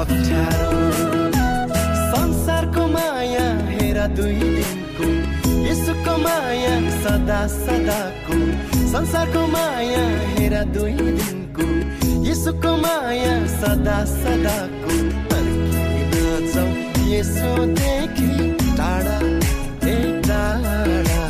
अप्ठ्यारो। 0.00 0.72
संसारको 2.12 2.86
माया 2.88 3.46
हेर 3.70 3.98
दुई 4.16 4.38
दिनको 4.56 5.06
यसुको 5.68 6.16
माया 6.24 6.74
सदा 7.02 7.40
सदाको। 7.54 8.36
संसारको 8.92 9.46
माया 9.54 10.04
हेर 10.34 10.54
दुई 10.74 10.96
दिनको 11.18 11.66
यसुको 12.28 12.76
माया 12.84 13.34
सदा 13.60 13.98
सदाको। 14.12 14.94
जाउँ 16.54 16.72
यसोदेखि 17.08 18.30
टाढा 18.78 19.18
ए 19.88 19.96
टाढा। 20.28 21.22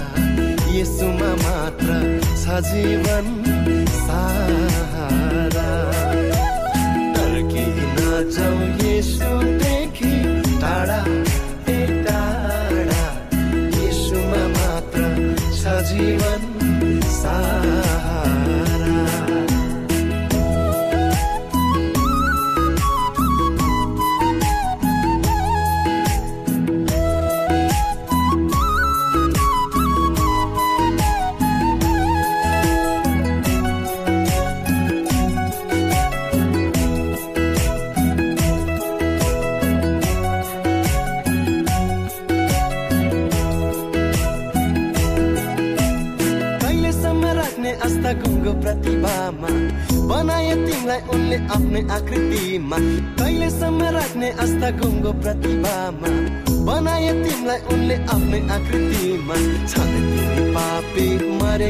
यसुमा 0.77 1.31
मात्र 1.43 1.89
छ 2.43 2.61
जीवन 2.69 3.27
सारा। 3.99 4.96
तर्किन 8.17 8.31
जाउँ 8.33 8.61
यसोदेखि 8.81 9.56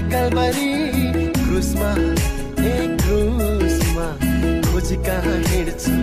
मरे 0.06 0.12
कलबरी 0.12 0.72
क्रुसमा 1.34 1.90
ए 2.62 2.74
क्रुसमा 3.02 4.06
खोजी 4.66 4.96
कहाँ 5.06 5.38
हिँड्छु 5.50 5.94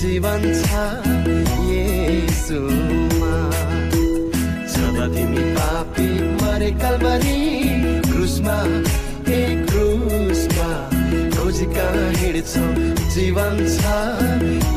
जीवन 0.00 0.40
छ 0.60 0.70
येसुमा। 1.68 3.34
छँदा 4.72 5.06
तिमी 5.14 5.44
पापी 5.56 6.08
मरे 6.40 6.70
कलबरी 6.80 7.40
क्रुसमा 8.08 8.56
ए 9.28 9.40
क्रुसमा 9.68 10.70
खोजी 11.36 11.66
कहाँ 11.76 12.08
हिँड्छौ 12.16 12.66
जीवन 13.14 13.54
छ 13.76 13.84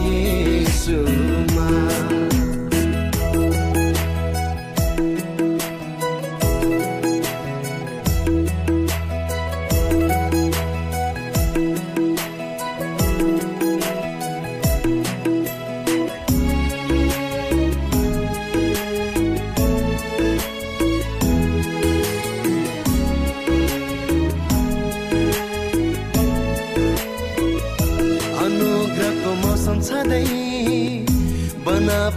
येसुमा। 0.04 1.68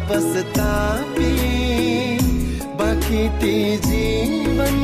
बना 0.08 0.14
पस्तापी 0.14 1.32
बाँकी 2.78 3.28
ती 3.40 3.76
जीवन 3.86 4.76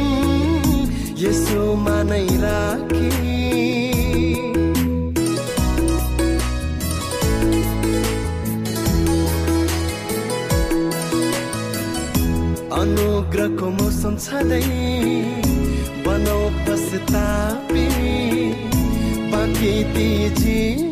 यसोमा 1.19 2.03
नै 2.03 2.27
राखी। 2.43 3.11
अनुग्रहको 12.83 13.71
मौसम 13.71 14.17
छँदै 14.19 14.63
बनाउ 16.07 16.49
पश्चातापी 16.67 17.87
बाँकी 19.33 19.75
ती 19.95 20.09
जीवन 20.41 20.92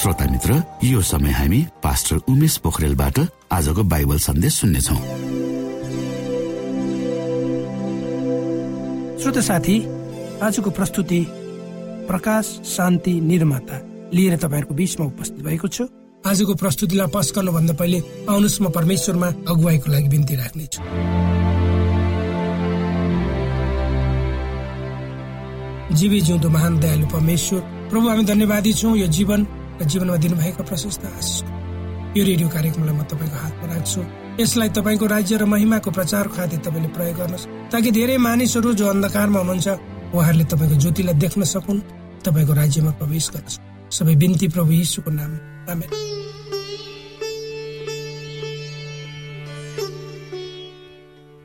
श्रोता 0.00 0.26
मित्र 0.32 0.54
यो 0.84 1.00
समय 1.04 1.30
हामी 1.30 1.58
पास्टर 1.84 2.16
उमेश 2.32 2.56
पोखरेलबाट 2.64 3.18
आजको 3.52 3.82
बाइबल 3.84 4.18
सन्देश 4.18 4.54
सुन्नेछौ। 4.54 4.96
श्रोत 9.20 9.38
साथी 9.44 9.76
आजको 10.40 10.70
प्रस्तुति 10.70 11.20
प्रकाश 12.08 12.46
शान्ति 12.66 13.12
निर्माता 13.20 13.80
लिएर 14.14 14.36
तपाईँहरूको 14.38 14.74
बिचमा 14.74 15.06
उपस्थित 15.06 15.44
भएको 15.44 15.68
छु। 15.68 15.84
आजको 16.24 16.54
प्रस्तुतिलाई 16.54 17.12
पस 17.12 17.32
गर्नुभन्दा 17.36 17.74
पहिले 17.76 18.00
आउनुहोस् 18.24 18.60
म 18.62 18.72
परमेश्वरमा 18.72 19.28
अगुवाईको 19.52 19.92
लागि 19.92 20.08
बिन्ती 20.08 20.34
राख्नेछु। 20.40 20.80
जीवी 25.92 26.20
जिउँदो 26.20 26.48
महान 26.48 26.80
दयालु 26.80 27.06
परमेश्वर 27.12 27.60
प्रभु 27.92 28.08
हामी 28.08 28.24
धन्यवादी 28.24 28.72
छौँ। 28.72 28.96
यो 28.96 29.06
जीवन 29.12 29.59
र 29.80 29.84
जीवनमा 29.84 30.16
दिनुभएका 30.16 30.62
प्रशस्त 30.64 31.04
आशिष। 31.08 31.42
यो 32.16 32.22
रेडियो 32.24 32.48
कार्यक्रमलाई 32.48 32.94
म 32.94 33.02
तपाईँको 33.08 33.36
हातमा 33.36 33.66
राख्छु। 33.74 34.00
यसलाई 34.40 34.68
तपाईँको 34.68 35.06
राज्य 35.06 35.36
र 35.36 35.44
महिमाको 35.44 35.90
प्रचार 35.90 36.28
खातिर 36.28 36.58
तपाईँले 36.60 36.88
प्रयोग 36.92 37.16
गर्नुहोस्। 37.16 37.46
ताकि 37.72 37.90
धेरै 37.90 38.16
मानिसहरू 38.18 38.72
जो 38.76 38.86
अन्धकारमा 38.86 39.38
हुनुहुन्छ 39.38 39.68
उहाँहरूले 40.12 40.44
तपाईँको 40.44 40.76
ज्योतिलाई 40.76 41.14
देख्न 41.14 41.42
सकुन् 41.44 41.80
तपाईँको 42.24 42.52
राज्यमा 42.52 42.92
प्रवेश 43.00 43.26
गर्न 43.32 43.46
सबै 43.88 44.14
बिन्ती 44.16 44.48
प्रभु 44.48 44.70
यीशुको 44.72 45.10
नाम। 45.10 45.32
आमेन। 45.70 45.90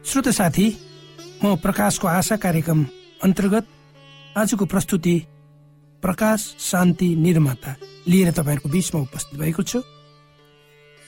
श्रोत 0.05 0.27
साथी 0.29 0.67
म 1.43 1.55
प्रकाशको 1.55 2.07
आशा 2.07 2.35
कार्यक्रम 2.35 2.79
अन्तर्गत 3.23 3.65
आजको 4.37 4.65
प्रस्तुति 4.65 5.15
प्रकाश 6.03 6.55
शान्ति 6.59 7.15
निर्माता। 7.15 7.75
लिएर 8.07 8.31
तपाईँहरूको 8.31 8.69
बिचमा 8.69 9.01
उपस्थित 9.01 9.39
भएको 9.39 9.63
छु। 9.63 9.79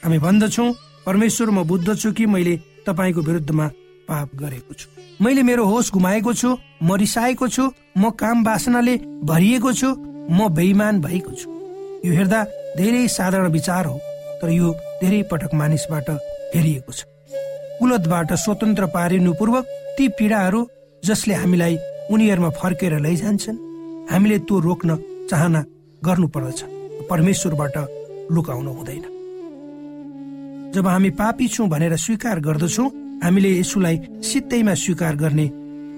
हामी 0.04 0.20
भन्दछौ 0.20 0.66
परमेश्वर 1.06 1.50
म 1.50 1.64
बुद्ध 1.64 1.96
छु 1.96 2.12
कि 2.12 2.26
मैले 2.26 2.56
तपाईँको 2.88 3.22
विरुद्धमा 3.22 3.68
पाप 4.08 4.30
गरेको 4.36 4.74
छु। 4.74 4.88
मैले 5.22 5.44
मेरो 5.44 5.66
होस 5.66 5.92
गुमाएको 5.94 6.34
छु 6.34 6.58
म 6.84 6.96
रिसाएको 6.96 7.48
छु 7.48 7.64
म 7.98 8.10
काम 8.20 8.44
बासनाले 8.44 8.98
भरिएको 9.24 9.74
छु 9.74 9.90
म 10.32 10.48
बेइमान 10.54 11.02
भएको 11.02 11.32
छु। 11.32 11.50
यो 12.06 12.14
हेर्दा 12.14 12.44
धेरै 12.78 13.08
साधारण 13.08 13.52
विचार 13.52 13.86
हो 13.86 13.98
तर 14.42 14.50
यो 14.52 14.72
धेरै 15.02 15.22
पटक 15.32 15.54
मानिसबाट 15.54 16.10
हेरिएको 16.56 16.92
छ। 16.92 17.04
कुलतबाट 17.80 18.34
स्वतन्त्र 18.36 18.86
पारिनु 18.96 19.34
पूर्वक 19.34 19.66
ती 19.98 20.08
पीडाहरू 20.18 20.62
जसले 21.04 21.34
हामीलाई 21.34 21.78
उनीहरूमा 22.12 22.50
फर्केर 22.62 23.00
लैजान्छन् 23.00 23.58
हामीले 24.12 24.38
त्यो 24.40 24.60
रोक्न 24.60 24.96
चाहना 25.30 25.62
गर्नु 26.02 26.28
पर्दछ 26.28 26.77
परमेश्वरबाट 27.10 27.78
लुकाउनु 28.32 28.72
हुँदैन। 28.72 29.04
जब 30.76 30.88
हामी 30.88 31.10
पापी 31.10 31.48
छौँ 31.48 31.68
भनेर 31.70 31.96
स्वीकार 31.98 32.40
गर्दछौँ 32.40 32.90
हामीले 33.24 33.50
यसुलाई 33.60 33.98
सित्तैमा 34.24 34.74
स्वीकार 34.74 35.16
गर्ने 35.16 35.48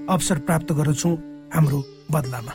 अवसर 0.09 0.37
प्राप्त 0.39 0.71
गर्दछौँ 0.71 1.15
हाम्रो 1.53 1.79
बदलामा। 2.11 2.53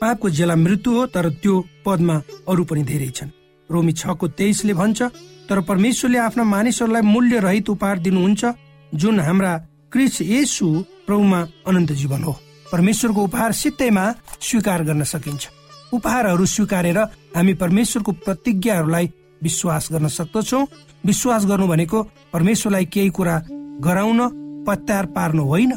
पापको 0.00 0.30
जेला 0.30 0.56
मृत्यु 0.56 0.92
हो 0.94 1.06
तर 1.06 1.28
त्यो 1.42 1.54
पदमा 1.86 2.16
अरू 2.48 2.64
पनि 2.64 2.82
धेरै 2.82 3.10
छन्। 3.10 3.30
रोमी 3.70 3.92
छको 3.92 4.28
तेइसले 4.38 4.74
भन्छ 4.74 5.02
तर 5.48 5.60
परमेश्वरले 5.60 6.18
आफ्ना 6.18 6.44
मानिसहरूलाई 6.44 7.02
मूल्य 7.02 7.38
रहित 7.40 7.68
उपहार 7.70 7.98
दिनुहुन्छ 7.98 8.44
जुन 8.92 9.20
हाम्रा 9.20 9.52
क्रिस 9.92 10.20
यसु 10.22 10.66
प्रभुमा 11.06 11.40
अनन्त 11.66 11.92
जीवन 11.92 12.22
हो। 12.22 12.32
परमेश्वरको 12.72 13.20
उपहार 13.24 13.52
सित्तैमा 13.52 14.04
स्वीकार 14.40 14.84
गर्न 14.84 15.02
सकिन्छ। 15.04 15.48
उपहारहरू 15.92 16.46
स्वीकारेर 16.46 16.98
हामी 17.36 17.54
परमेश्वरको 17.54 18.12
प्रतिज्ञाहरूलाई 18.26 19.06
विश्वास 19.42 19.88
गर्न 19.92 20.08
सक्दछौ। 20.08 20.60
विश्वास 21.06 21.46
गर्नु 21.46 21.66
भनेको 21.66 22.02
परमेश्वरलाई 22.32 22.84
केही 22.84 23.10
कुरा 23.10 23.34
गराउन 23.80 24.20
पत्यार 24.66 25.06
पार्नु 25.16 25.42
होइन। 25.44 25.72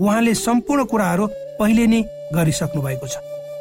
उहाँले 0.00 0.34
सम्पूर्ण 0.34 0.84
कुराहरू 0.84 1.26
पहिले 1.58 1.86
नै 1.86 2.00
गरिसक्नु 2.34 2.82
भएको 2.82 3.06
छ। 3.06 3.16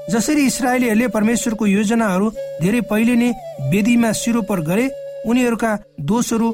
जसरी 0.09 0.45
इसरायलीहरूले 0.45 1.07
परमेश्वरको 1.07 1.65
योजनाहरू 1.67 2.27
धेरै 2.61 2.81
पहिले 2.89 3.15
नै 3.15 3.29
वेदीमा 3.71 4.11
सिरोपर 4.11 4.59
गरे 4.61 4.85
उनीहरूका 5.27 5.71
दोषहरू 6.01 6.47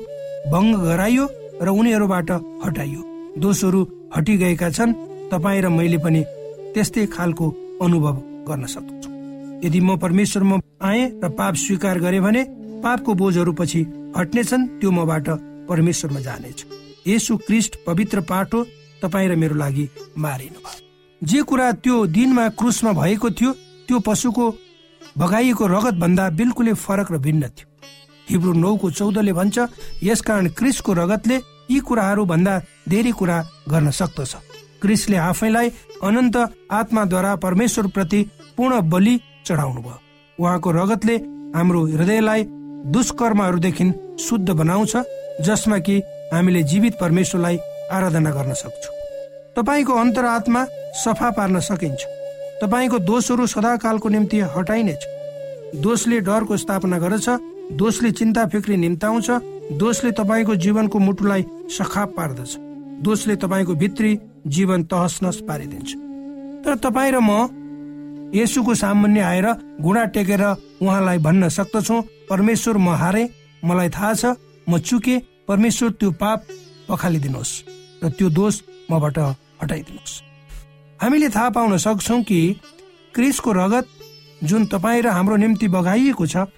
भङ्ग 0.52 0.74
गराइयो 0.84 1.26
र 1.62 1.68
उनीहरूबाट 1.70 2.32
हटाइयो। 2.66 3.02
दोषहरू 3.38 3.82
हटिगएका 4.16 4.70
छन्। 4.70 4.94
तपाईँ 5.32 5.62
र 5.62 5.70
मैले 5.70 5.98
पनि 5.98 6.22
त्यस्तै 6.74 7.06
खालको 7.16 7.46
अनुभव 7.82 8.16
गर्न 8.48 8.66
सक्दछु। 8.66 9.13
यदि 9.64 9.80
म 9.80 9.98
परमेश्वरमा 9.98 10.58
आए 10.82 11.02
र 11.24 11.30
पाप 11.38 11.56
स्वीकार 11.56 12.00
गरे 12.00 12.20
भने 12.20 12.44
पापको 12.84 13.14
बोझहरू 13.14 13.54
पछि 13.54 13.82
हट्नेछन् 14.18 14.68
त्यो 14.80 14.92
मबाट 14.92 15.30
परमेश्वरमा 15.70 16.20
जानेछ। 16.20 16.66
यसु 17.08 17.38
क्रिस्ट 17.38 17.76
पवित्र 17.88 18.22
पाठो 18.22 18.64
तपाईँ 19.02 19.30
र 19.30 19.36
मेरो 19.36 19.56
लागि 19.56 19.90
मारिनु 20.18 20.60
जे 21.22 21.42
कुरा 21.44 21.72
त्यो 21.84 21.96
दिनमा 22.08 22.48
क्रुसमा 22.60 22.92
भएको 22.94 23.30
थियो 23.32 23.52
त्यो 23.88 24.00
पशुको 24.00 24.46
भगाइएको 25.18 25.68
रगत 25.68 25.96
भन्दा 26.04 26.30
बिल्कुलै 26.40 26.74
फरक 26.76 27.12
र 27.12 27.18
भिन्न 27.18 27.48
थियो। 27.48 27.68
हिब्रू 28.28 28.54
नौको 28.54 28.92
चौधले 28.92 29.34
भन्छ 29.34 29.58
यसकारण 30.04 30.48
क्रिसको 30.58 30.94
रगतले 30.94 31.38
यी 31.72 31.80
कुराहरू 31.80 32.26
भन्दा 32.26 32.54
धेरै 32.90 33.12
कुरा 33.12 33.38
गर्न 33.72 33.92
सक्दछ। 33.92 34.34
क्रिसले 34.82 35.18
आफैलाई 35.18 35.70
अनन्त 36.04 36.36
आत्माद्वारा 36.72 37.36
परमेश्वर 37.36 37.88
प्रति 37.88 38.20
पूर्ण 38.58 38.82
बलि 38.90 39.16
चढाउनु 39.46 39.82
भयो। 39.82 40.00
उहाँको 40.40 40.72
रगतले 40.72 41.16
हाम्रो 41.56 41.86
हृदयलाई 41.86 42.44
दुष्कर्महरूदेखि 42.94 43.86
शुद्ध 44.20 44.50
बनाउँछ 44.50 44.96
जसमा 45.42 45.78
कि 45.80 46.00
हामीले 46.34 46.64
जीवित 46.64 46.94
परमेश्वरलाई 47.02 47.58
आराधना 47.92 48.32
गर्न 48.32 48.54
सक्छौँ। 48.54 48.96
तपाईँको 49.56 49.94
अन्तरात्मा 49.94 50.66
सफा 51.04 51.30
पार्न 51.32 51.60
सकिन्छ। 51.60 52.02
तपाईँको 52.62 53.00
दोषहरू 53.00 53.46
सदाकालको 53.48 54.10
निम्ति 54.10 54.40
हटाइनेछ। 54.56 55.08
दोषले 55.76 56.20
डरको 56.20 56.58
स्थापना 56.58 56.98
गर्दछ 56.98 57.30
दोषले 57.74 58.12
चिन्ता 58.12 58.46
फिक्री 58.46 58.78
निम्ताउँछ 58.78 59.30
दोषले 59.74 60.12
तपाईँको 60.12 60.56
जीवनको 60.56 61.00
मुटुलाई 61.00 61.46
सखाप 61.70 62.14
पार्दछ। 62.18 62.56
दोषले 63.02 63.36
तपाईँको 63.36 63.74
भित्री 63.74 64.20
जीवन 64.48 64.84
तहस 64.84 65.20
नस 65.24 65.42
पारिदिन्छ। 65.48 65.90
तर 66.66 66.76
तपाईँ 66.76 67.12
र 67.12 67.20
म 67.20 67.48
यसुको 68.34 68.74
सामान्य 68.76 69.22
आएर 69.22 69.48
घुँडा 69.82 70.04
टेकेर 70.14 70.44
उहाँलाई 70.82 71.18
भन्न 71.18 71.50
सक्दछौ 71.50 72.02
परमेश्वर 72.30 72.78
म 72.78 72.90
हारे 73.02 73.24
मलाई 73.64 73.90
थाहा 73.90 74.14
छ 74.14 74.26
म 74.70 74.78
चुके 74.80 75.18
परमेश्वर 75.48 75.90
त्यो 76.00 76.12
पाप 76.22 76.40
पखालिदिनुहोस् 76.90 77.54
र 78.04 78.10
त्यो 78.10 78.30
दोष 78.30 78.62
मबाट 78.92 79.18
हटाइदिनुहोस्। 79.62 80.22
हामीले 81.00 81.30
थाहा 81.30 81.50
पाउन 81.50 81.78
सक्छौ 81.78 82.22
कि 82.24 82.40
क्रिसको 83.14 83.52
रगत 83.52 83.86
जुन 84.44 84.66
तपाईँ 84.66 85.02
र 85.02 85.08
हाम्रो 85.08 85.36
निम्ति 85.36 85.68
बगाइएको 85.68 86.26
छ 86.28 86.50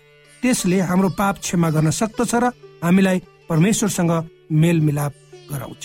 त्यसले 0.41 0.79
हाम्रो 0.79 1.10
पाप 1.20 1.36
क्षमा 1.39 1.70
गर्न 1.70 1.89
सक्दछ 1.91 2.36
र 2.36 2.46
हामीलाई 2.84 3.22
परमेश्वरसँग 3.50 4.12
मेलमिलाप 4.51 5.13
गराउँछ। 5.51 5.84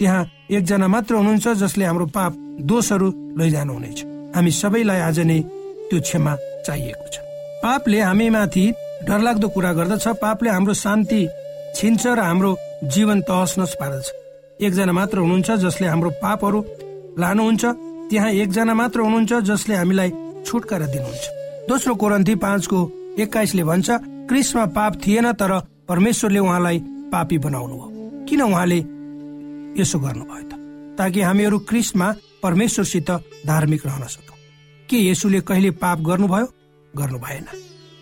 त्यहाँ 0.00 0.22
एकजना 0.50 0.88
मात्र 0.88 1.14
हुनुहुन्छ 1.14 1.48
जसले 1.62 1.84
हाम्रो 1.84 2.06
पाप 2.06 2.32
दोषहरू 2.66 3.08
लैजानुहुनेछ। 3.38 4.13
हामी 4.34 4.50
सबैलाई 4.50 5.00
आज 5.00 5.18
नै 5.30 5.38
त्यो 5.88 5.98
क्षमा 6.00 6.32
चाहिएको 6.66 7.06
छ। 7.12 7.16
पापले 7.62 8.00
हामीमाथि 8.00 8.64
डरलाग्दो 9.06 9.48
कुरा 9.54 9.72
गर्दछ 9.78 10.06
पापले 10.22 10.50
हाम्रो 10.50 10.74
शान्ति 10.74 11.20
छिन्छ 11.76 12.02
र 12.06 12.20
हाम्रो 12.20 12.50
जीवन 12.94 13.18
तहस 13.28 13.52
नस 13.58 13.72
पार्दछ। 13.80 14.06
एकजना 14.64 14.92
मात्र 14.92 15.18
हुनुहुन्छ 15.18 15.50
जसले 15.64 15.86
हाम्रो 15.86 16.10
पापहरू 16.22 16.58
लानुहुन्छ 17.18 17.64
त्यहाँ 18.10 18.30
एकजना 18.42 18.74
मात्र 18.74 18.98
हुनुहुन्छ 19.00 19.32
जसले 19.50 19.74
हामीलाई 19.74 20.10
छुटकारा 20.46 20.86
दिनुहुन्छ। 20.86 21.24
दोस्रो 21.68 21.94
कोरन्थी 21.94 22.34
पाँचको 22.44 22.78
एक्काइसले 23.22 23.64
भन्छ 23.64 23.88
क्रिसमा 24.28 24.64
पाप 24.76 24.92
थिएन 25.06 25.26
तर 25.40 25.52
परमेश्वरले 25.88 26.38
उहाँलाई 26.38 26.78
पापी 27.12 27.36
बनाउनु 27.38 27.74
भयो। 27.76 28.26
किन 28.28 28.40
उहाँले 28.42 28.78
यसो 29.80 29.98
गर्नुभयो 29.98 30.44
त? 30.48 30.52
ताकि 30.98 31.20
हामीहरू 31.20 31.58
क्रिसमा 31.68 32.08
परमेश्वरसित 32.42 33.10
धार्मिक 33.46 33.82
रहन 33.86 34.04
सकौँ 34.06 34.23
के 34.88 34.98
यसुले 35.10 35.40
कहिले 35.40 35.70
पाप 35.82 35.98
गर्नुभयो? 36.00 36.46
गर्नु 36.94 37.18
भएन 37.18 37.46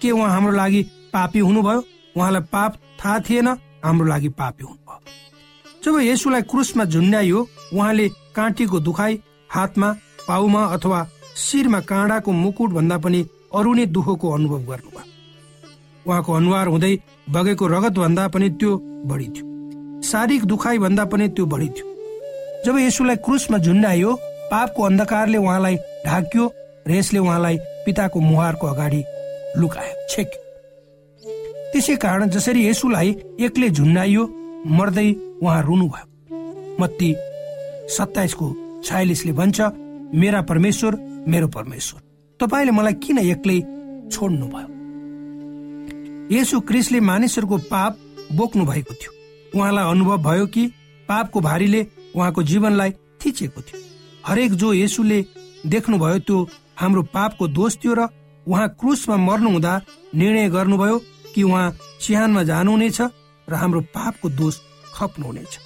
के 0.03 0.11
उहाँ 0.11 0.31
हाम्रो 0.31 0.53
लागि 0.53 0.83
पापी 1.13 1.39
हुनुभयो? 1.39 1.85
उहाँलाई 2.17 2.43
पाप 2.53 2.77
थाहा 3.01 3.19
थिएन 3.21 3.49
हाम्रो 3.85 4.07
लागि 4.07 4.29
पापी 4.29 4.65
हुनुभयो। 4.65 5.01
जब 5.85 6.01
यसुलाई 6.01 6.43
क्रुसमा 6.43 6.85
झुन्ड्याइयो 6.85 7.49
उहाँले 7.75 8.09
काँटीको 8.37 8.81
दुखाइ 8.81 9.19
हातमा 9.51 9.93
पाउमा 10.29 10.65
अथवा 10.75 11.07
शिरमा 11.37 11.81
काँडाको 11.81 12.33
मुकुट 12.33 12.71
भन्दा 12.71 12.99
पनि 12.99 13.21
अरू 13.55 13.75
नै 13.75 13.87
दुःखको 13.87 14.31
अनुभव 14.31 14.61
गर्नुभयो। 14.71 15.11
उहाँको 16.07 16.33
अनुहार 16.33 16.67
हुँदै 16.67 16.99
बगेको 17.31 17.67
रगत 17.67 17.99
भन्दा 17.99 18.29
पनि 18.29 18.51
त्यो 18.51 18.77
बढी 19.07 19.29
थियो। 19.29 20.03
शारीरिक 20.03 20.45
दुखाइ 20.45 20.79
भन्दा 20.79 21.05
पनि 21.05 21.29
त्यो 21.29 21.47
बढी 21.47 21.69
थियो। 21.69 21.87
जब 22.67 22.79
यसुलाई 22.79 23.17
क्रुसमा 23.17 23.59
झुन्डाइयो 23.59 24.15
पापको 24.51 24.83
अन्धकारले 24.83 25.39
उहाँलाई 25.39 25.77
ढाक्यो 26.07 26.45
र 26.87 26.91
यसले 26.91 27.19
उहाँलाई 27.19 27.57
पिताको 27.87 28.21
मुहारको 28.21 28.67
अगाडि 28.67 29.03
लुकायो। 29.59 29.95
छेक्यो 30.11 30.41
त्यसै 31.73 31.97
कारण 31.97 32.29
जसरी 32.29 32.67
यसुलाई 32.69 33.11
एक्लै 33.41 33.69
झुन्डाइयो 33.71 34.23
मर्दै 34.67 35.09
उहाँ 35.43 35.63
रुनुभयो। 35.63 36.07
मत्ती 36.81 37.15
सत्ताइसको 37.89 38.47
छयालिसले 38.85 39.33
भन्छ 39.33 39.61
मेरा 40.15 40.41
परमेश्वर 40.43 40.97
मेरो 41.29 41.49
परमेश्वर। 41.49 42.01
तपाईँले 42.41 42.73
मलाई 42.73 42.95
किन 43.03 43.19
एक्लै 43.19 43.59
छोड्नुभयो? 44.13 44.69
यसु 46.37 46.61
क्रिसले 46.61 47.01
मानिसहरूको 47.01 47.57
पाप 47.73 47.99
बोक्नु 48.33 48.65
भएको 48.65 48.95
थियो। 48.95 49.13
उहाँलाई 49.55 49.91
अनुभव 49.91 50.17
भयो 50.23 50.47
कि 50.47 50.67
पापको 51.09 51.41
भारीले 51.41 51.81
उहाँको 52.17 52.43
जीवनलाई 52.43 52.91
थिचेको 53.21 53.61
थियो। 53.61 53.81
हरेक 54.27 54.53
जो 54.53 54.73
यसुले 54.75 55.19
देख्नुभयो 55.67 56.19
त्यो 56.19 56.39
हाम्रो 56.83 57.03
पापको 57.15 57.49
दोष 57.49 57.77
थियो 57.79 57.95
र 57.95 58.09
उहाँ 58.47 58.69
क्रुसमा 58.75 59.17
मर्नुहुँदा 59.17 59.73
निर्णय 60.15 60.49
गर्नुभयो 60.51 60.99
कि 61.35 61.43
उहाँ 61.43 61.67
चिहानमा 62.03 62.43
जानुहुनेछ 62.43 63.01
र 63.49 63.55
हाम्रो 63.55 63.81
पापको 63.95 64.29
दोष 64.29 64.59
खप्नुहुनेछ। 64.95 65.59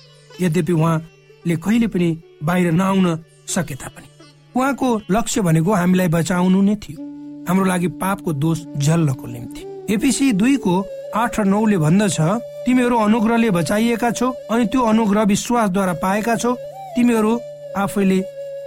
यद्यपि 0.42 0.72
उहाँले 0.72 1.56
कहिले 1.56 1.86
पनि 1.88 2.08
बाहिर 2.44 2.72
नआउन 2.72 3.06
सके 3.48 3.74
तापनि। 3.74 4.08
उहाँको 4.56 4.88
लक्ष्य 5.10 5.40
भनेको 5.40 5.72
हामीलाई 5.72 6.08
बचाउनु 6.08 6.60
नै 6.62 6.76
थियो। 6.76 7.00
हाम्रो 7.48 7.64
लागि 7.64 7.88
पापको 7.96 8.32
दोष 8.32 8.58
झल्नको 8.76 9.26
निम्ति। 9.26 9.60
एपिसी 9.94 10.32
दुईको 10.32 10.74
आठ 11.16 11.40
र 11.40 11.44
नौले 11.44 11.78
भन्दछ 11.78 12.20
तिमीहरू 12.66 12.96
अनुग्रहले 12.98 13.50
बचाइएका 13.50 14.10
छौ 14.10 14.30
अनि 14.52 14.64
त्यो 14.66 14.80
अनुग्रह 14.82 15.22
विश्वासद्वारा 15.32 15.92
पाएका 16.04 16.36
छौ। 16.36 16.52
तिमीहरू 16.96 17.32
आफैले 17.76 18.20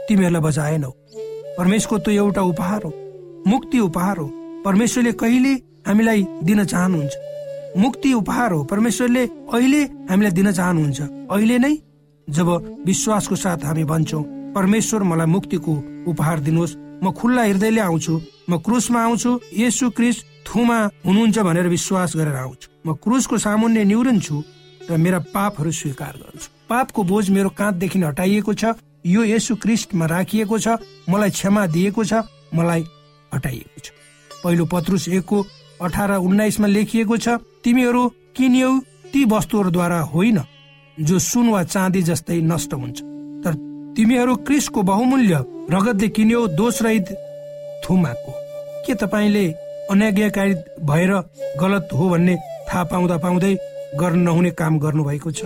तिमीहरूलाई 0.08 0.41
बचाएनौ। 0.41 0.91
परमेश्वरको 1.60 1.98
त्यो 2.04 2.13
एउटा 2.16 2.42
उपहार 2.42 2.82
हो 2.84 2.92
मुक्ति 3.48 3.80
उपहार 3.80 4.18
हो। 4.18 4.28
परमेश्वरले 4.66 5.12
कहिले 5.12 5.54
हामीलाई 5.88 6.25
दिन 6.44 6.63
चाहनुहुन्छ? 6.63 7.13
मुक्ति 7.78 8.13
उपहार 8.13 8.51
हो। 8.51 8.63
परमेश्वरले 8.63 9.24
अहिले 9.54 9.82
हामीलाई 10.10 10.32
दिन 10.32 10.51
चाहनुहुन्छ? 10.51 11.01
अहिले 11.32 11.58
नै? 11.60 11.75
जब 12.28 12.48
विश्वासको 12.86 13.36
साथ 13.36 13.63
हामी 13.66 13.84
भन्छौँ 13.84 14.24
परमेश्वर 14.56 15.04
मलाई 15.04 15.28
मुक्तिको 15.28 15.74
उपहार 16.08 16.39
दिनुहोस्। 16.39 16.75
म 17.04 17.12
खुल्ला 17.12 17.44
हृदयले 17.44 17.82
आउँछु। 17.82 18.13
म 18.50 18.58
क्रुसमा 18.60 19.00
आउँछु। 19.04 19.32
यसु 19.58 19.89
क्रिस 19.89 20.18
थुमा 20.48 20.78
हुनुहुन्छ 21.06 21.38
भनेर 21.39 21.68
विश्वास 21.68 22.16
गरेर 22.16 22.36
आउँछु। 22.36 22.68
म 22.88 22.94
क्रुसको 23.04 23.38
सामुन्ने 23.38 23.84
निउरन्छु 23.84 24.36
र 24.89 24.98
मेरा 24.98 25.20
पापहरू 25.36 25.72
स्वीकार 25.72 26.13
गर्छु। 26.24 26.48
पापको 26.70 27.04
बोझ 27.04 27.30
मेरो 27.30 27.50
काँधदेखि 27.50 28.00
हटाइएको 28.00 28.54
छ। 28.54 28.66
यो 29.06 29.24
यसु 29.24 29.56
क्रिस्टमा 29.56 30.06
राखिएको 30.06 30.60
छ 30.60 30.68
मलाई 31.10 31.29
क्षमा 31.29 31.65
दिएको 31.68 32.03
छ 32.03 32.13
मलाई 32.53 32.84
हटाइएको 33.32 33.79
छ। 33.79 33.88
पहिलो 34.44 34.65
पत्रुस 34.65 35.08
एकको 35.10 35.38
अठार 35.82 36.12
उन्नाइसमा 36.18 36.68
लेखिएको 36.68 37.18
छ 37.18 37.39
तिमीहरू 37.63 38.08
किनियौ 38.36 38.72
ती 39.13 39.24
वस्तुहरूद्वारा 39.25 40.00
होइन 40.13 40.39
जो 40.98 41.20
सुन 41.20 41.50
वा 41.50 41.63
चाँदी 41.63 42.01
जस्तै 42.01 42.39
नष्ट 42.41 42.74
हुन्छ। 42.74 42.98
तर 43.44 43.53
तिमीहरू 43.96 44.36
क्रिसको 44.48 44.82
बहुमूल्य 44.84 45.44
रगतले 45.72 46.08
किन्यौ 46.10 46.48
दोष 46.60 46.82
रहित 46.82 47.08
थुमाको। 47.84 48.32
के 48.86 48.94
तपाईँले 48.96 49.46
अनाज्ञाकारी 49.91 50.53
भएर 50.86 51.12
गलत 51.62 51.89
हो 51.94 52.10
भन्ने 52.10 52.36
थाहा 52.70 52.84
पाउँदा 52.84 53.18
पाउँदै 53.18 53.53
गर्न 53.96 54.20
नहुने 54.20 54.51
काम 54.51 54.79
गर्नुभएको 54.79 55.32
छ? 55.32 55.46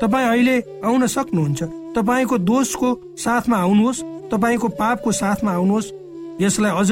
तपाईँ 0.00 0.28
अहिले 0.28 0.56
आउन 0.84 1.06
सक्नुहुन्छ। 1.06 1.83
तपाईँको 1.94 2.38
दोषको 2.50 2.88
साथमा 3.16 3.56
आउनुहोस् 3.56 4.04
तपाईँको 4.30 4.68
पापको 4.80 5.12
साथमा 5.12 5.52
आउनुहोस् 5.52 5.92
यसलाई 6.40 6.72
अझ 6.72 6.90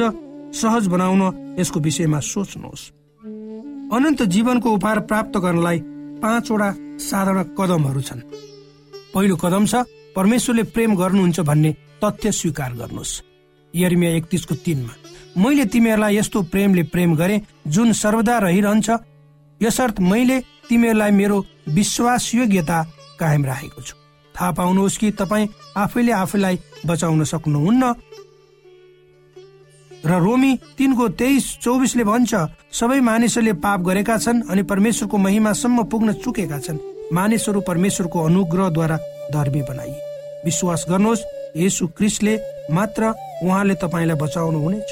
सहज 0.53 0.87
बनाउन 0.87 1.21
यसको 1.59 1.79
विषयमा 1.79 2.19
सोच्नुहोस्। 2.23 2.83
अनन्त 3.93 4.21
जीवनको 4.33 4.69
उपहार 4.73 4.99
प्राप्त 5.09 5.37
गर्नलाई 5.37 5.79
पाँचवटा 6.23 6.69
साधारण 6.99 7.43
कदमहरू 7.57 8.01
छन्। 8.01 8.21
पहिलो 9.13 9.35
कदम 9.35 9.65
छ 9.65 9.83
परमेश्वरले 10.15 10.63
प्रेम 10.73 10.95
गर्नुहुन्छ 10.95 11.39
भन्ने 11.39 11.71
तथ्य 12.03 12.31
स्वीकार 12.31 12.73
गर्नुहोस्। 12.73 13.21
यर्मिया 13.73 14.11
एकतिसको 14.11 14.55
तिनमा 14.55 14.93
मैले 15.37 15.65
तिमीहरूलाई 15.65 16.17
यस्तो 16.17 16.41
प्रेमले 16.53 16.83
प्रेम 16.93 17.15
गरे 17.15 17.41
जुन 17.67 17.91
सर्वदा 17.93 18.37
रहिरहन्छ 18.39 18.89
यसर्थ 19.61 19.99
मैले 20.01 20.39
तिमीहरूलाई 20.69 21.11
मेरो 21.11 21.37
विश्वास 21.69 22.31
योग्यता 22.35 22.77
कायम 23.19 23.45
राखेको 23.45 23.81
छु। 23.81 23.95
थाहा 24.35 24.51
पाउनुहोस् 24.51 24.97
कि 24.97 25.11
तपाईँ 25.11 25.47
आफैले 25.77 26.11
आफैलाई 26.13 26.59
बचाउन 26.85 27.23
सक्नुहुन्न। 27.23 27.93
र 30.05 30.11
रोमी 30.19 30.51
तिनको 30.77 31.07
तेइस 31.15 31.45
चौबिसले 31.63 32.03
भन्छ 32.03 32.31
सबै 32.71 32.99
मानिसहरूले 32.99 33.53
पाप 33.63 33.79
गरेका 33.81 34.17
छन् 34.17 34.41
अनि 34.51 34.63
परमेश्वरको 34.67 35.17
महिमासम्म 35.17 35.83
पुग्न 35.87 36.13
चुकेका 36.19 36.59
छन्। 36.59 36.79
मानिसहरू 37.13 37.61
परमेश्वरको 37.61 38.19
अनुग्रहद्वारा 38.19 38.97
धर्मी 39.31 39.61
बनाइए 39.61 40.01
विश्वास 40.45 40.85
गर्नुहोस् 40.89 41.23
यसु 41.57 41.87
क्रिस्टले 41.87 42.35
मात्र 42.71 43.13
उहाँले 43.43 43.75
तपाईँलाई 43.75 44.17
बचाउनु 44.19 44.59
हुनेछ। 44.59 44.89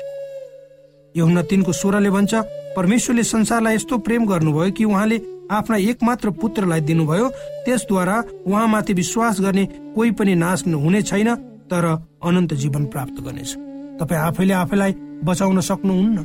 यहुना 1.16 1.42
तिनको 1.44 1.72
स्वरले 1.72 2.10
भन्छ 2.10 2.34
परमेश्वरले 2.76 3.24
संसारलाई 3.24 3.76
यस्तो 3.76 3.98
प्रेम 3.98 4.26
गर्नुभयो 4.26 4.72
कि 4.72 4.84
उहाँले 4.86 5.18
आफ्ना 5.52 5.78
एकमात्र 5.78 6.30
पुत्रलाई 6.32 6.82
दिनुभयो। 6.82 7.28
त्यसद्वारा 7.66 8.18
उहाँमाथि 8.48 8.94
विश्वास 8.94 9.40
गर्ने 9.42 9.66
कोही 9.96 10.12
पनि 10.12 10.36
नाश 10.36 10.64
हुने 10.68 11.02
छैन 11.02 11.36
तर 11.68 11.86
अनन्त 12.24 12.54
जीवन 12.54 12.86
प्राप्त 12.86 13.18
गर्नेछ। 13.22 13.52
तपाईँ 14.00 14.22
आफैले 14.22 14.54
आफैलाई 14.54 14.92
बचाउन 15.24 15.60
सक्नुहुन्न। 15.62 16.18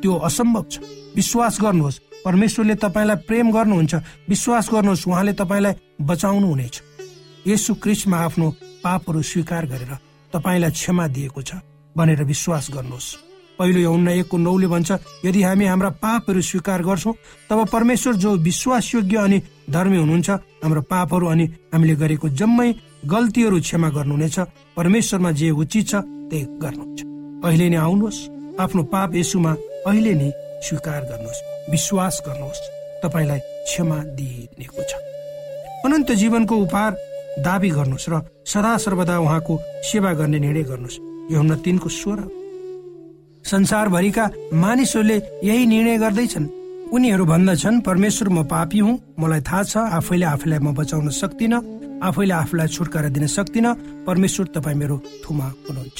त्यो 0.00 0.12
असम्भव 0.18 0.64
छ। 0.70 0.78
विश्वास 1.16 1.58
गर्नुहोस्। 1.60 2.00
परमेश्वरले 2.24 2.74
तपाईँलाई 2.74 3.16
प्रेम 3.28 3.50
गर्नुहुन्छ। 3.52 3.94
विश्वास 4.28 4.68
गर्नुहोस् 4.72 5.08
उहाँले 5.08 5.32
तपाईँलाई 5.32 5.74
बचाउनु 6.00 6.46
हुनेछ 6.46 6.76
यसु 7.46 7.74
क्रिस्टमा 7.74 8.16
आफ्नो 8.16 8.50
पापहरू 8.84 9.22
स्वीकार 9.22 9.66
गरेर 9.66 9.92
तपाईँलाई 10.32 10.70
क्षमा 10.70 11.06
दिएको 11.08 11.42
छ 11.42 11.50
भनेर 11.96 12.22
विश्वास 12.24 12.68
गर्नुहोस्। 12.70 13.29
पहिलो 13.60 13.80
यौना 13.80 14.12
एकको 14.24 14.36
नौले 14.38 14.66
भन्छ 14.72 14.90
यदि 15.24 15.40
हामी 15.42 15.64
हाम्रा 15.68 15.90
पापहरू 16.00 16.40
स्वीकार 16.40 16.80
गर्छौँ 16.82 17.14
तब 17.50 17.58
परमेश्वर 17.68 18.14
जो 18.16 18.30
विश्वासयोग्य 18.48 19.16
अनि 19.16 19.38
धर्मी 19.70 19.96
हुनुहुन्छ 19.96 20.30
हाम्रो 20.64 20.82
पापहरू 20.88 21.26
अनि 21.28 21.44
हामीले 21.72 21.94
गरेको 22.02 22.28
जम्मै 22.40 22.68
गल्तीहरू 23.04 23.60
क्षमा 23.60 23.88
गर्नुहुनेछ 23.96 24.38
परमेश्वरमा 24.76 25.30
जे 25.32 25.50
उचित 25.52 25.88
छ 25.88 25.94
त्यही 26.30 26.44
गर्नुहुन्छ। 26.62 26.98
अहिले 27.44 27.68
नै 27.68 27.76
आउनुहोस् 27.76 28.20
आफ्नो 28.60 28.82
पाप 28.92 29.14
यसुमा 29.14 29.52
अहिले 29.88 30.12
नै 30.20 30.30
स्वीकार 30.64 31.00
गर्नुहोस् 31.10 31.44
विश्वास 31.70 32.14
गर्नुहोस् 32.26 32.66
तपाईँलाई 33.02 33.40
क्षमा 33.68 33.98
दिइनेको 34.16 34.82
छ। 34.88 34.92
अनन्त 35.84 36.10
जीवनको 36.20 36.54
उपहार 36.64 36.92
दावी 37.44 37.70
गर्नुहोस् 37.78 38.08
र 38.12 38.14
सदा 38.52 38.72
सर्वदा 38.84 39.14
उहाँको 39.20 39.54
सेवा 39.84 40.12
गर्ने 40.20 40.38
निर्णय 40.44 40.64
गर्नुहोस्। 40.70 41.00
यो 41.32 41.40
तिनको 41.64 41.88
स्वर 41.88 42.39
संसारभरिका 43.44 44.30
मानिसहरूले 44.54 45.16
यही 45.44 45.66
निर्णय 45.66 45.98
गर्दैछन्। 45.98 46.46
उनीहरू 46.92 47.24
भन्दछन् 47.24 47.80
परमेश्वर 47.80 48.28
म 48.28 48.44
पापी 48.44 48.78
हुँ। 48.78 48.98
मलाई 49.18 49.40
थाहा 49.40 49.62
छ 49.62 49.76
आफैले 49.76 50.26
आफैलाई 50.26 50.58
म 50.58 50.74
बचाउन 50.74 51.08
सक्दिन। 51.10 51.54
आफैले 52.02 52.34
आफूलाई 52.34 52.68
छुटकारा 52.68 53.08
दिन 53.08 53.26
सक्दिन। 53.26 53.66
परमेश्वर 54.06 54.46
तपाईँ 54.46 54.76
मेरो 54.76 54.96
थुमा 55.24 55.46
हुनुहुन्छ। 55.68 55.98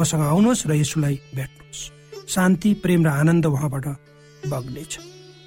मसँग 0.00 0.22
आउनुहोस् 0.22 0.66
र 0.66 0.72
यसुलाई 0.74 1.14
भेट्नुहोस्। 1.34 1.90
शान्ति 2.28 2.74
प्रेम 2.74 3.04
र 3.04 3.08
आनन्द 3.08 3.46
उहाँबाट 3.46 3.86
बग्नेछ। 4.48 4.98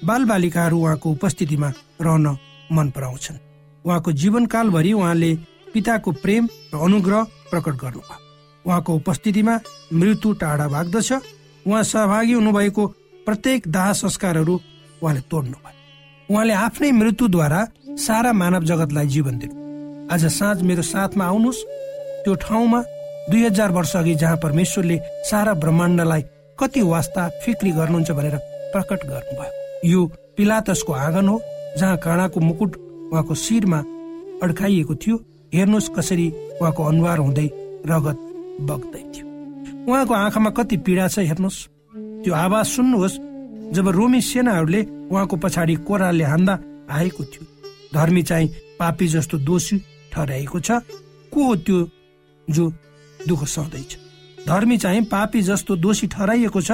बाल 0.04 0.24
बालिकाहरू 0.24 0.76
उहाँको 0.78 1.10
उपस्थितिमा 1.10 1.68
रहन 2.00 2.26
मन 2.72 2.90
पराउँछन्। 2.90 3.38
उहाँको 3.84 4.12
जीवनकालभरि 4.12 4.92
उहाँले 4.92 5.34
पिताको 5.74 6.12
प्रेम 6.12 6.48
र 6.74 6.78
अनुग्रह 6.78 7.22
प्रकट 7.50 7.74
गर्नुभयो। 7.74 8.25
उहाँको 8.66 8.94
उपस्थितिमा 8.94 9.58
मृत्यु 9.92 10.32
टाढा 10.42 10.66
भाग्दछ। 10.68 11.12
उहाँ 11.66 11.82
सहभागी 11.84 12.32
हुनुभएको 12.32 12.86
प्रत्येक 13.26 13.68
दाह 13.68 13.92
संस्कारहरू 13.92 14.54
उहाँले 15.02 15.20
तोड्नु 15.30 15.58
भयो 15.64 16.34
उहाँले 16.34 16.52
आफ्नै 16.54 16.90
मृत्युद्वारा 16.92 17.60
सारा 17.98 18.32
मानव 18.32 18.64
जगतलाई 18.64 19.06
जीवन 19.06 19.38
दिनु। 19.38 19.54
आज 20.14 20.24
साँझ 20.32 20.62
मेरो 20.62 20.82
साथमा 20.82 21.24
आउनुहोस्। 21.24 21.64
त्यो 22.24 22.34
ठाउँमा 22.34 22.80
दुई 23.30 23.44
हजार 23.44 23.70
वर्ष 23.72 23.96
अघि 23.96 24.14
जहाँ 24.14 24.36
परमेश्वरले 24.36 24.98
सारा 25.30 25.54
ब्रह्माण्डलाई 25.54 26.22
कति 26.58 26.82
वास्ता 26.82 27.28
फिक्री 27.44 27.70
गर्नुहुन्छ 27.70 28.10
भनेर 28.10 28.36
प्रकट 28.72 29.06
गर्नुभयो। 29.06 29.90
यो 29.90 30.06
पिलातसको 30.36 30.92
आँगन 30.92 31.28
हो 31.28 31.40
जहाँ 31.78 31.96
काँडाको 31.96 32.40
मुकुट 32.40 32.76
उहाँको 33.12 33.34
शिरमा 33.34 33.78
अड्काइएको 34.42 34.94
थियो। 34.94 35.16
हेर्नुहोस् 35.54 35.90
कसरी 35.96 36.28
उहाँको 36.60 36.84
अनुहार 36.84 37.18
हुँदै 37.18 37.46
रगत 37.86 38.18
बग्दै 38.60 39.02
थियो 39.12 39.26
उहाँको 39.86 40.14
आँखामा 40.14 40.50
कति 40.50 40.76
पीडा 40.76 41.08
छ 41.08 41.18
हेर्नुहोस्। 41.20 41.58
त्यो 42.24 42.34
आवाज 42.34 42.66
सुन्नुहोस् 42.66 43.18
जब 43.74 43.88
रोमी 43.88 44.20
सेनाहरूले 44.20 44.80
उहाँको 45.10 45.36
पछाडि 45.36 45.74
कोराले 45.86 46.24
हान्दा 46.24 46.54
आएको 46.90 47.24
थियो। 47.24 47.44
धर्मी 47.94 48.22
चाहिँ 48.22 48.48
पापी 48.78 49.06
जस्तो 49.08 49.38
दोषी 49.38 49.76
ठहराएको 50.12 50.60
छ। 50.60 50.70
को 51.32 51.44
हो 51.44 51.54
त्यो 51.56 51.78
जो 52.48 52.64
दुःख 53.28 53.44
सहँदैछ? 53.44 53.96
धर्मी 54.46 54.76
चाहिँ 54.78 55.02
पापी 55.04 55.42
जस्तो 55.42 55.76
दोषी 55.76 56.06
ठहराइएको 56.06 56.60
छ। 56.60 56.70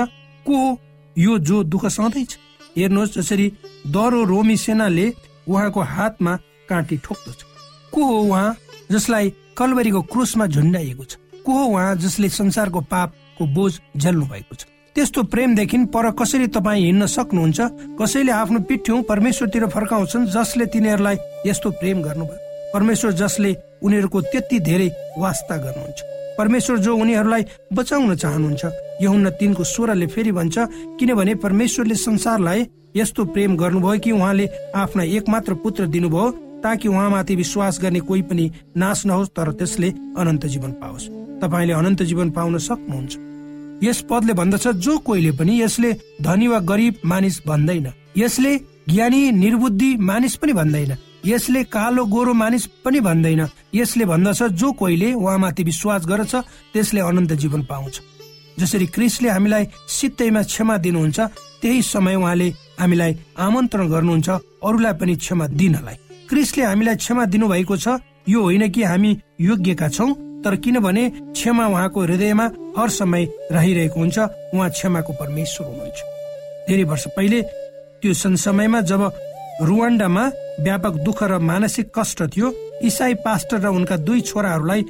को 0.47 0.57
हो 0.57 0.79
यो 1.17 1.39
जो 1.39 1.63
दुःख 1.65 1.87
सहँदैछ? 1.87 2.39
हेर्नुहोस् 2.77 3.15
जसरी 3.15 3.47
दरो 3.87 4.25
रोमी 4.25 4.57
सेनाले 4.57 5.13
उहाँको 5.49 5.81
हातमा 5.81 6.37
काँटी 6.69 6.97
ठोक्दछ। 7.05 7.45
को 7.93 8.05
हो 8.05 8.19
उहाँ 8.23 8.57
जसलाई 8.91 9.33
कलवरीको 9.57 10.03
क्रुसमा 10.03 10.47
झुन्डाइएको 10.47 11.05
छ? 11.05 11.17
को 11.47 11.53
उहाँ 11.53 11.95
जसले 11.97 12.29
संसारको 12.29 12.81
पापको 12.81 13.47
बोझ 13.47 13.73
झेल्नु 13.97 14.27
भएको 14.27 14.55
छ? 14.55 14.65
त्यस्तो 14.95 15.23
प्रेमदेखि 15.23 15.79
पर 15.89 16.11
कसरी 16.11 16.47
तपाईँ 16.47 16.85
हिँड्न 16.85 17.07
सक्नुहुन्छ? 17.07 17.61
कसैले 18.01 18.33
आफ्नो 18.33 18.61
पिठ्यौँ 18.61 19.03
परमेश्वरतिर 19.03 19.67
फर्काउँछन् 19.67 20.27
जसले 20.27 20.67
तिनीहरूलाई 20.67 21.17
यस्तो 21.47 21.71
प्रेम 21.71 22.03
गर्नुभयो? 22.03 22.39
परमेश्वर 22.75 23.13
जसले 23.13 23.57
उनीहरूको 23.83 24.21
त्यति 24.21 24.59
धेरै 24.61 24.89
वास्ता 25.19 25.57
गर्नुहुन्छ। 25.57 26.01
परमेश्वर 26.39 26.79
जो 26.79 26.97
उनीहरूलाई 26.97 27.45
बचाउन 27.73 28.15
चाहनुहुन्छ 28.17 28.65
यहुन्न 29.03 29.31
तिनको 29.31 29.65
स्वरले 29.65 30.07
फेरि 30.07 30.33
भन्छ 30.33 30.59
किनभने 31.01 31.35
परमेश्वरले 31.35 31.95
संसारलाई 31.95 32.67
यस्तो 32.97 33.25
प्रेम 33.25 33.57
गर्नुभयो 33.57 33.99
कि 34.01 34.11
उहाँले 34.13 34.49
आफ्ना 34.77 35.03
एकमात्र 35.03 35.55
पुत्र 35.55 35.87
दिनुभयो 35.87 36.31
ताकि 36.63 36.89
उहाँमाथि 36.89 37.37
विश्वास 37.37 37.79
गर्ने 37.83 38.01
कोही 38.01 38.23
पनि 38.23 38.51
नाश 38.77 39.07
नहोस् 39.07 39.35
तर 39.37 39.53
त्यसले 39.53 39.89
अनन्त 40.17 40.47
जीवन 40.47 40.73
पाओस्। 40.73 41.22
तपाईँले 41.43 41.73
अनन्त 41.73 42.03
जीवन 42.03 42.31
पाउन 42.31 42.59
सक्नुहुन्छ। 42.59 43.13
यस 43.83 44.01
पदले 44.11 44.33
भन्दछ 44.33 44.69
जो 44.79 44.99
कोहीले 44.99 45.33
पनि 45.33 45.63
यसले 45.63 45.93
धनी 46.23 46.47
वा 46.49 46.59
गरिब 46.59 46.95
मानिस 47.05 47.43
भन्दैन। 47.47 47.93
यसले 48.17 48.53
ज्ञानी 48.89 49.31
निर्बुद्धि 49.33 49.97
मानिस 49.97 50.37
पनि 50.37 50.53
भन्दैन। 50.53 50.97
यसले 51.27 51.65
कालो 51.65 52.05
गोरो 52.05 52.33
मानिस 52.35 52.67
पनि 52.85 53.01
भन्दैन। 53.01 53.47
यसले 53.75 54.05
भन्दछ 54.05 54.43
जो 54.43 54.73
कोहीले 54.73 55.13
उहाँमाथि 55.13 55.63
विश्वास 55.63 56.07
गर्छ 56.07 56.35
त्यसले 56.73 57.01
अनन्त 57.01 57.33
जीवन 57.33 57.63
पाउँछ। 57.63 58.01
जसरी 58.59 58.87
क्रिसले 58.87 59.29
हामीलाई 59.29 59.67
सित्तैमा 59.89 60.43
क्षमा 60.43 60.77
दिनुहुन्छ 60.77 61.21
त्यही 61.63 61.83
समय 61.83 62.15
उहाँले 62.15 62.49
हामीलाई 62.81 63.17
आमन्त्रण 63.39 63.89
गर्नुहुन्छ 63.89 64.29
अरूलाई 64.65 64.93
पनि 64.93 65.15
क्षमा 65.17 65.47
दिनलाई। 65.47 65.97
क्रिसले 66.29 66.63
हामीलाई 66.65 66.97
क्षमा 66.97 67.25
दिनुभएको 67.25 67.77
छ 67.77 67.89
यो 68.29 68.43
होइन 68.43 68.71
कि 68.71 68.83
हामी 68.83 69.11
योग्यका 69.41 69.89
छौँ? 69.89 70.32
तर 70.45 70.57
किनभने 70.57 71.09
क्षमा 71.33 71.67
उहाँको 71.67 72.01
हृदयमा 72.03 72.47
हर 72.79 72.89
समय 72.91 73.23
रहिरहेको 73.53 74.01
हुन्छ। 74.01 74.19
उहाँ 74.55 74.71
क्षमाको 74.71 75.13
परमेश्वर 75.13 75.67
हुनुहुन्छ। 75.67 76.01
धेरै 76.69 76.85
वर्ष 76.85 77.07
पहिले 77.17 77.43
त्यो 78.03 78.13
समयमा 78.15 78.81
जब 78.91 79.03
रुवान्डामा 79.63 80.25
व्यापक 80.61 80.95
दुःख 81.07 81.23
र 81.23 81.39
मानसिक 81.41 81.91
कष्ट 81.95 82.23
थियो 82.35 82.49
इसाई 82.83 83.15
पास्टर 83.25 83.61
र 83.61 83.67
उनका 83.69 83.97
दुई 83.97 84.21
छोराहरूलाई 84.21 84.83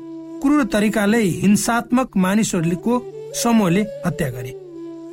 क्रूर 0.42 0.64
तरिकाले 0.72 1.20
हिंसात्मक 1.42 2.16
मानिसहरूको 2.16 2.94
समूहले 3.34 3.82
हत्या 4.06 4.28
गरे। 4.30 4.52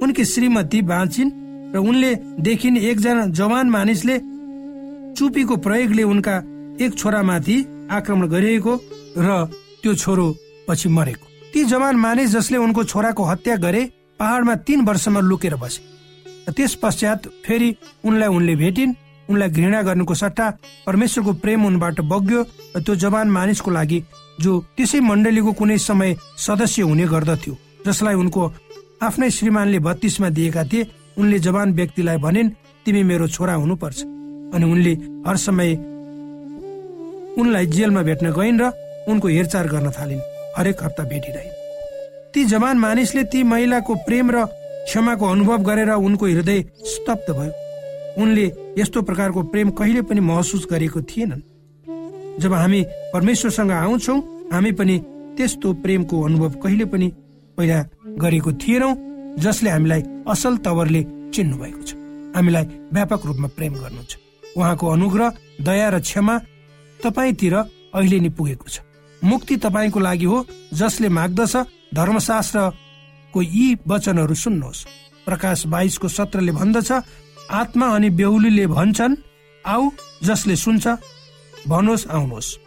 उनकी 0.02 0.26
श्रीमती 0.26 0.82
बाँचिन् 0.82 1.32
र 1.74 1.78
उनले 1.80 2.12
देखिन 2.40 2.78
एकजना 2.80 3.26
जवान 3.36 3.70
मानिसले 3.70 4.18
चुपीको 5.18 5.56
प्रयोगले 5.58 6.04
उनका 6.04 6.36
एक 6.82 6.98
छोरामाथि 6.98 7.58
आक्रमण 7.92 8.28
गरिएको 8.28 8.74
र 9.18 9.28
त्यो 9.84 9.94
छोरो 9.96 10.26
पछि 10.68 10.90
मरेको। 10.90 11.26
ती 11.54 11.64
जवान 11.66 11.96
मानिस 11.96 12.30
जसले 12.32 12.58
उनको 12.58 12.84
छोराको 12.84 13.24
हत्या 13.24 13.56
गरे 13.56 13.82
पहाडमा 14.20 14.56
तीन 14.68 14.80
वर्षमा 14.86 15.20
लुकेर 15.20 15.56
बसे। 15.56 15.82
त्यस 16.52 16.74
पश्चात 16.82 17.28
फेरि 17.46 17.70
उनलाई 18.06 18.30
उनले 18.30 18.56
भेटिन् 18.56 18.94
उनलाई 19.30 19.50
घृणा 19.50 19.82
गर्नुको 19.82 20.14
सट्टा 20.14 20.50
परमेश्वरको 20.86 21.34
प्रेम 21.34 21.66
उनबाट 21.66 22.02
बग्यो 22.02 22.42
र 22.76 22.82
त्यो 22.82 22.96
जवान 22.96 23.28
मानिसको 23.30 23.72
लागि 23.72 24.00
जो 24.42 24.52
त्यसै 24.78 25.00
मण्डलीको 25.00 25.52
कुनै 25.54 25.78
समय 25.78 26.16
सदस्य 26.38 26.82
हुने 26.82 27.06
गर्दथ्यो 27.08 27.54
जसलाई 27.86 28.16
उनको 28.16 28.42
आफ्नै 29.02 29.30
श्रीमानले 29.30 29.80
बत्तीसमा 29.80 30.30
दिएका 30.30 30.64
थिए 30.64 30.88
उनले 31.18 31.40
जवान 31.40 31.74
व्यक्तिलाई 31.74 32.18
भनिन् 32.18 32.50
तिमी 32.86 33.04
मेरो 33.04 33.28
छोरा 33.28 33.54
हुनुपर्छ। 33.54 33.98
अनि 34.56 34.66
उनले 34.66 34.94
हर 35.28 35.38
समय 35.38 35.70
उनलाई 37.40 37.66
जेलमा 37.68 38.02
भेट्न 38.02 38.32
गइन् 38.34 38.62
र 38.62 38.72
उनको 39.10 39.28
हेरचाह 39.28 39.64
गर्न 39.66 39.90
थालिन्। 39.92 40.22
हरेक 40.58 40.84
हप्ता 40.84 41.04
भेटिरहे 41.04 41.52
ती 42.34 42.44
जवान 42.46 42.78
मानिसले 42.78 43.24
ती 43.32 43.44
महिलाको 43.44 43.96
प्रेम 44.08 44.32
र 44.32 44.46
क्षमाको 44.86 45.26
अनुभव 45.26 45.58
गरेर 45.64 45.92
उनको 45.92 46.26
हृदय 46.26 46.60
स्तब्ध 46.86 47.28
भयो। 47.32 47.54
उनले 48.22 48.46
यस्तो 48.78 49.02
प्रकारको 49.02 49.42
प्रेम 49.52 49.70
कहिले 49.72 50.02
पनि 50.02 50.22
महसुस 50.22 50.68
गरेको 50.72 51.02
थिएनन्। 51.02 51.42
जब 52.42 52.54
हामी 52.54 52.82
परमेश्वरसँग 53.14 53.72
आउँछौ 53.72 54.16
हामी 54.54 54.72
पनि 54.72 54.98
त्यस्तो 55.38 55.74
प्रेमको 55.84 56.22
अनुभव 56.22 56.52
कहिले 56.64 56.86
पनि 56.86 57.08
पहिला 57.58 57.80
गरेको 58.18 58.52
थिएनौँ 58.62 58.94
जसले 59.40 59.70
हामीलाई 59.70 60.02
असल 60.28 60.58
तवरले 60.66 61.02
चिन्नु 61.34 61.58
भएको 61.58 61.82
छ। 61.82 61.94
हामीलाई 62.36 62.66
व्यापक 62.94 63.22
रूपमा 63.26 63.48
प्रेम 63.58 63.74
गर्नुहुन्छ 63.74 64.14
उहाँको 64.58 64.86
अनुग्रह 64.88 65.34
दया 65.62 65.88
र 65.90 66.00
क्षमा 66.02 66.36
तपाईँतिर 67.00 67.56
अहिले 67.56 68.20
नै 68.20 68.30
पुगेको 68.38 68.68
छ। 68.68 68.89
मुक्ति 69.24 69.56
तपाईँको 69.58 70.00
लागि 70.00 70.26
हो 70.26 70.46
जसले 70.74 71.10
माग्दछ। 71.10 71.56
धर्मशास्त्रको 71.94 73.42
यी 73.42 73.78
वचनहरू 73.88 74.36
सुन्नुहोस्। 74.36 74.86
प्रकाश 75.26 75.66
बाइसको 75.68 76.08
सत्रले 76.08 76.52
भन्दछ 76.52 76.92
आत्मा 77.52 77.88
अनि 77.96 78.10
बेहुलीले 78.10 78.66
भन्छन् 78.68 79.16
आऊ 79.66 79.90
जसले 80.24 80.56
सुन्छ 80.56 80.88
भन्नुहोस् 81.68 82.08
आउनुहोस्। 82.08 82.58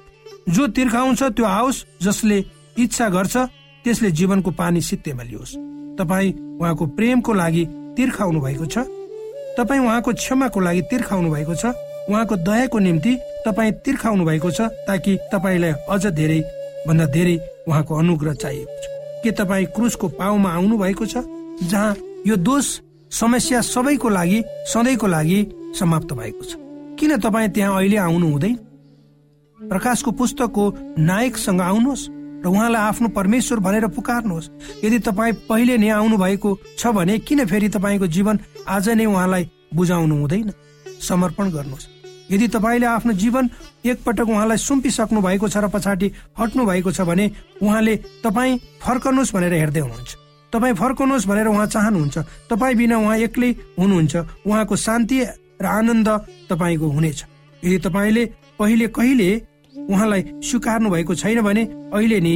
जो 0.49 0.67
तिर्खाउँछ 0.69 1.23
त्यो 1.23 1.45
आओस् 1.47 1.85
जसले 2.03 2.39
इच्छा 2.79 3.09
गर्छ 3.09 3.37
त्यसले 3.85 4.11
जीवनको 4.11 4.51
पानी 4.51 4.81
सित्तेमा 4.81 5.23
लियोस् 5.23 5.55
तपाईँ 5.99 6.33
उहाँको 6.61 6.87
प्रेमको 6.97 7.33
लागि 7.33 7.65
तिर्खाउनु 7.97 8.41
भएको 8.41 8.67
छ। 8.67 8.79
तपाईँ 9.59 9.81
उहाँको 9.81 10.13
क्षमाको 10.13 10.61
लागि 10.61 10.83
तिर्खाउनु 10.91 11.31
भएको 11.31 11.55
छ। 11.55 11.65
उहाँको 12.11 12.37
दयाको 12.37 12.79
निम्ति 12.79 13.13
तपाईँ 13.45 13.73
तिर्खाउनु 13.85 14.25
भएको 14.25 14.51
छ 14.51 14.61
ताकि 14.87 15.17
तपाईँलाई 15.33 15.73
अझ 15.89 16.07
धेरै 16.07 16.41
भन्दा 16.87 17.07
धेरै 17.07 17.37
उहाँको 17.69 17.93
अनुग्रह 17.95 18.35
चाहिएको 18.35 18.77
छ। 18.83 18.87
के 19.23 19.31
तपाईँ 19.31 19.67
क्रुसको 19.75 20.09
पाउमा 20.19 20.51
आउनु 20.53 20.79
भएको 20.79 21.07
छ 21.07 21.25
जहाँ 21.63 21.97
यो 22.27 22.37
दोष 22.37 22.67
समस्या 23.11 23.61
सबैको 23.61 24.09
लागि 24.09 24.43
सधैँको 24.67 25.07
लागि 25.07 25.39
समाप्त 25.79 26.13
भएको 26.13 26.45
छ? 26.45 26.57
किन 26.99 27.19
तपाईँ 27.21 27.49
त्यहाँ 27.51 27.77
अहिले 27.77 27.97
आउनु 27.97 28.27
हुँदैन? 28.31 28.57
प्रकाशको 29.59 30.11
पुस्तकको 30.11 30.65
नायकसँग 30.99 31.61
आउनुहोस् 31.61 32.09
र 32.43 32.49
उहाँलाई 32.49 32.83
आफ्नो 32.83 33.09
परमेश्वर 33.15 33.59
भनेर 33.61 33.87
पुकार्नुहोस्। 33.95 34.51
यदि 34.85 34.99
तपाईँ 34.99 35.33
पहिले 35.49 35.77
नै 35.79 35.89
आउनु 35.99 36.17
भएको 36.19 36.51
छ 36.79 36.87
भने 36.91 37.19
किन 37.23 37.47
फेरि 37.47 37.69
तपाईँको 37.69 38.07
जीवन 38.07 38.39
आज 38.67 38.89
नै 38.99 39.07
उहाँलाई 39.07 39.51
बुझाउनु 39.75 40.15
हुँदैन? 40.21 40.53
समर्पण 41.01 41.51
गर्नुहोस्। 41.51 42.02
यदि 42.31 42.49
तपाईँले 42.49 42.87
आफ्नो 42.87 43.13
जीवन 43.13 43.51
एकपटक 43.85 44.29
उहाँलाई 44.29 44.57
सुम्पिसक्नु 44.59 45.21
भएको 45.21 45.49
छ 45.49 45.57
र 45.57 45.69
पछाडि 45.69 46.07
हट्नु 46.39 46.63
भएको 46.65 46.91
छ 46.93 47.01
भने 47.03 47.31
उहाँले 47.63 47.97
तपाईँ 48.25 48.59
फर्कनुहोस् 48.83 49.35
भनेर 49.35 49.53
हेर्दै 49.55 49.81
हुनुहुन्छ। 49.81 50.13
तपाईँ 50.53 50.75
फर्कनुहोस् 50.75 51.27
भनेर 51.27 51.47
उहाँ 51.47 51.67
चाहनुहुन्छ। 51.67 52.19
तपाईँ 52.51 52.77
बिना 52.77 52.97
उहाँ 52.99 53.17
एक्लै 53.27 53.51
हुनुहुन्छ। 53.79 54.15
उहाँको 54.47 54.77
शान्ति 54.77 55.19
र 55.63 55.67
आनन्द 55.67 56.09
तपाईँको 56.51 56.87
हुनेछ। 56.87 57.19
यदि 57.63 57.79
तपाईँले 57.79 58.25
पहिले 58.59 58.87
कहिले 58.89 59.29
उहाँलाई 59.89 60.23
स्वीकार्नु 60.45 60.91
भएको 60.91 61.15
छैन 61.15 61.41
भने 61.41 61.63
अहिले 61.93 62.19
नै 62.21 62.35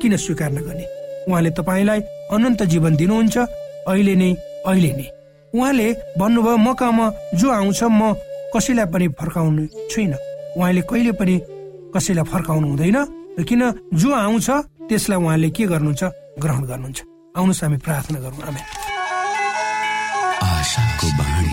किन 0.00 0.16
स्वीकार 0.16 0.50
नगर्ने 0.52 0.84
उहाँले 1.28 1.50
तपाईँलाई 1.50 2.00
अनन्त 2.32 2.62
जीवन 2.62 2.96
दिनुहुन्छ। 2.96 3.36
अहिले 3.86 4.14
नै 4.14 4.30
अहिले 4.66 4.92
नै। 4.92 5.06
उहाँले 5.52 5.88
भन्नुभयो 6.18 6.56
म 6.56 6.74
कहाँ 6.74 7.12
जो 7.34 7.50
आउँछ 7.50 7.82
म 7.84 8.14
कसैलाई 8.56 8.86
पनि 8.92 9.06
फर्काउनु 9.20 9.62
छुइनँ 9.92 10.18
उहाँले 10.56 10.82
कहिले 10.88 11.12
पनि 11.12 11.34
कसैलाई 11.94 12.24
फर्काउनु 12.24 12.66
हुँदैन 12.68 12.98
किन 13.44 13.62
जो 13.94 14.08
आउँछ 14.14 14.48
त्यसलाई 14.88 15.18
उहाँले 15.18 15.50
के 15.50 15.64
गर्नुहुन्छ 15.66 16.02
ग्रहण 16.42 16.64
गर्नुहुन्छ। 16.64 16.98
आउनुहोस् 17.36 17.62
हामी 17.64 17.76
प्रार्थना 17.76 18.18
गरौँ। 18.18 18.40
बाणी। 21.20 21.52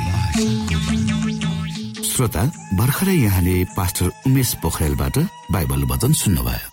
श्रोता 2.08 2.44
भर्खरै 2.74 3.16
यहाँले 3.16 3.56
पास्टर 3.78 4.06
उमेश 4.28 4.54
पोखरेलबाट 4.64 5.16
बाइबल 5.52 5.82
वचन 5.92 6.12
सुन्नुभयो। 6.14 6.73